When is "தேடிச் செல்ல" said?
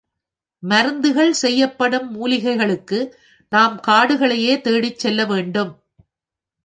4.61-5.25